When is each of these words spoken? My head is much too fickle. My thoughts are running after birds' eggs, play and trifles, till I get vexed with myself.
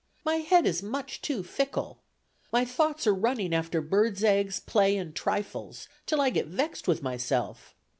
My 0.25 0.37
head 0.37 0.65
is 0.65 0.81
much 0.81 1.21
too 1.21 1.43
fickle. 1.43 1.99
My 2.51 2.65
thoughts 2.65 3.05
are 3.05 3.13
running 3.13 3.53
after 3.53 3.81
birds' 3.83 4.23
eggs, 4.23 4.59
play 4.59 4.97
and 4.97 5.13
trifles, 5.15 5.87
till 6.07 6.19
I 6.19 6.31
get 6.31 6.47
vexed 6.47 6.87
with 6.87 7.03
myself. 7.03 7.75